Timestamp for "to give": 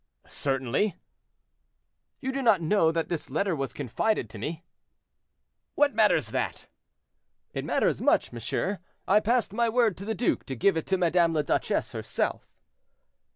10.45-10.75